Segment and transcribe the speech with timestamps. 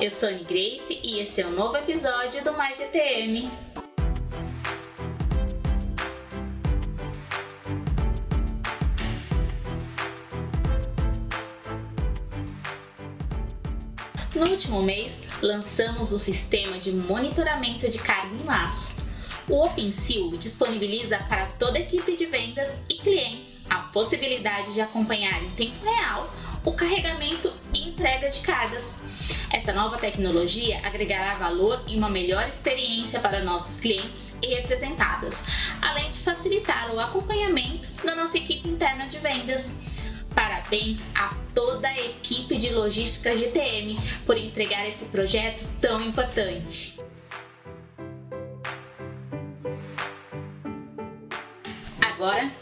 [0.00, 3.48] eu sou Anne Grace e esse é o um novo episódio do Mais GTM.
[14.34, 18.96] No último mês, lançamos o sistema de monitoramento de carga em laço.
[19.48, 25.40] O OpenSeal disponibiliza para toda a equipe de vendas e clientes a possibilidade de acompanhar
[25.42, 26.30] em tempo real
[26.64, 29.00] o carregamento e entrega de cargas.
[29.52, 35.44] Essa nova tecnologia agregará valor e uma melhor experiência para nossos clientes e representados,
[35.82, 39.76] além de facilitar o acompanhamento da nossa equipe interna de vendas.
[40.34, 43.96] Parabéns a toda a equipe de logística GTM
[44.26, 46.98] por entregar esse projeto tão importante.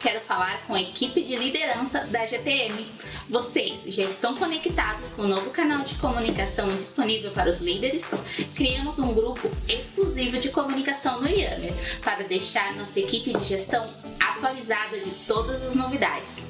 [0.00, 2.90] Quero falar com a equipe de liderança da GTM.
[3.28, 8.10] Vocês já estão conectados com o novo canal de comunicação disponível para os líderes?
[8.54, 13.88] Criamos um grupo exclusivo de comunicação no Yammer para deixar nossa equipe de gestão
[14.20, 16.44] atualizada de todas as novidades.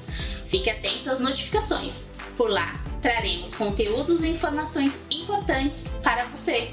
[0.47, 2.11] Fique atento às notificações.
[2.37, 6.71] Por lá, traremos conteúdos e informações importantes para você.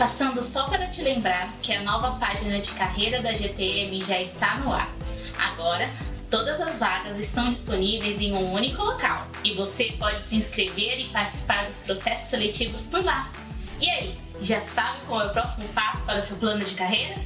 [0.00, 4.56] Passando só para te lembrar que a nova página de carreira da GTM já está
[4.56, 4.90] no ar.
[5.38, 5.90] Agora,
[6.30, 11.10] todas as vagas estão disponíveis em um único local e você pode se inscrever e
[11.10, 13.30] participar dos processos seletivos por lá.
[13.78, 17.16] E aí, já sabe qual é o próximo passo para o seu plano de carreira?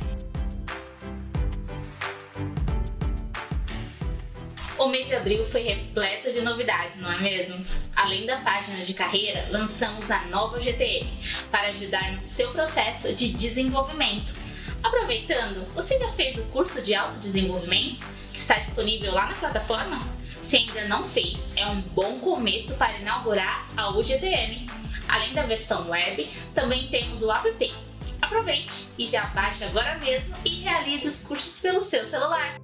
[4.84, 7.64] O mês de abril foi repleto de novidades, não é mesmo?
[7.96, 11.10] Além da página de carreira, lançamos a nova GTM
[11.50, 14.34] para ajudar no seu processo de desenvolvimento.
[14.82, 20.06] Aproveitando, você já fez o curso de autodesenvolvimento que está disponível lá na plataforma?
[20.42, 24.66] Se ainda não fez, é um bom começo para inaugurar a UGTM.
[25.08, 27.74] Além da versão web, também temos o app.
[28.20, 32.60] Aproveite e já baixe agora mesmo e realize os cursos pelo seu celular.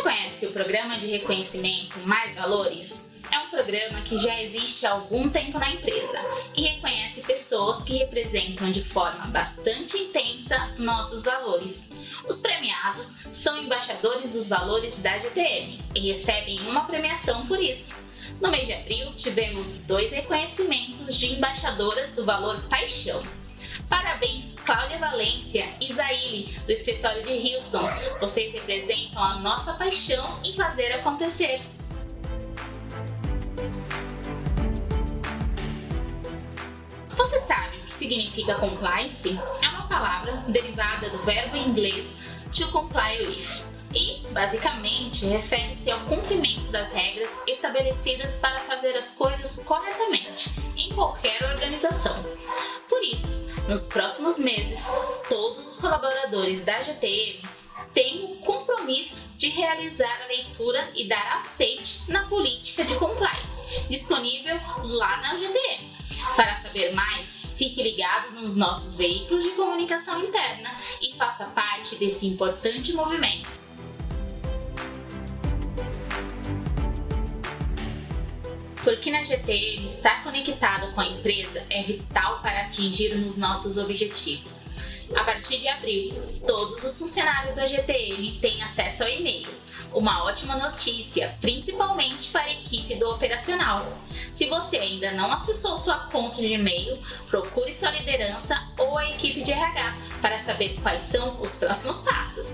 [0.00, 3.10] Você conhece o programa de reconhecimento Mais Valores?
[3.30, 6.18] É um programa que já existe há algum tempo na empresa
[6.56, 11.92] e reconhece pessoas que representam de forma bastante intensa nossos valores.
[12.26, 18.02] Os premiados são embaixadores dos valores da GTM e recebem uma premiação por isso.
[18.40, 23.22] No mês de abril, tivemos dois reconhecimentos de embaixadoras do valor paixão
[23.88, 27.88] Parabéns, Cláudia Valência e Zaile, do escritório de Houston.
[28.20, 31.60] Vocês representam a nossa paixão em fazer acontecer.
[37.10, 39.38] Você sabe o que significa compliance?
[39.62, 42.20] É uma palavra derivada do verbo inglês
[42.52, 43.64] to comply with
[43.94, 51.42] e, basicamente, refere-se ao cumprimento das regras estabelecidas para fazer as coisas corretamente em qualquer
[51.44, 52.24] organização.
[52.88, 54.88] Por isso, nos próximos meses,
[55.28, 57.40] todos os colaboradores da GTM
[57.94, 64.56] têm o compromisso de realizar a leitura e dar aceite na política de compliance, disponível
[64.82, 65.90] lá na GTM.
[66.36, 72.26] Para saber mais, fique ligado nos nossos veículos de comunicação interna e faça parte desse
[72.26, 73.59] importante movimento.
[78.82, 84.70] Porque na GTM estar conectado com a empresa é vital para atingirmos nossos objetivos.
[85.14, 86.14] A partir de abril,
[86.46, 89.48] todos os funcionários da GTM têm acesso ao e-mail.
[89.92, 93.98] Uma ótima notícia, principalmente para a equipe do operacional.
[94.32, 99.42] Se você ainda não acessou sua conta de e-mail, procure sua liderança ou a equipe
[99.42, 102.50] de RH para saber quais são os próximos passos.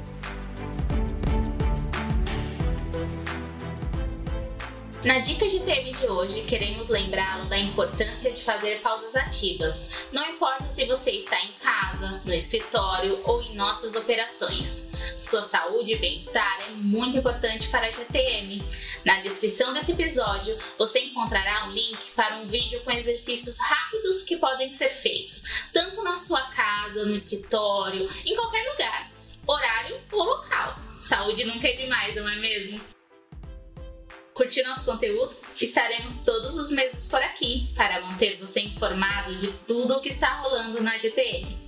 [5.07, 9.89] Na dica de TV de hoje, queremos lembrá-lo da importância de fazer pausas ativas.
[10.11, 14.89] Não importa se você está em casa, no escritório ou em nossas operações.
[15.21, 18.69] Sua saúde e bem-estar é muito importante para a GTM.
[19.05, 24.39] Na descrição desse episódio, você encontrará um link para um vídeo com exercícios rápidos que
[24.39, 29.13] podem ser feitos, tanto na sua casa, no escritório, em qualquer lugar,
[29.47, 30.77] horário ou local.
[30.97, 32.96] Saúde nunca é demais, não é mesmo?
[34.47, 39.97] Curtir nosso conteúdo, estaremos todos os meses por aqui para manter você informado de tudo
[39.97, 41.59] o que está rolando na GTM.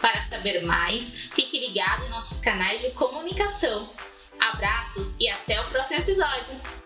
[0.00, 3.88] Para saber mais, fique ligado em nossos canais de comunicação.
[4.40, 6.83] Abraços e até o próximo episódio!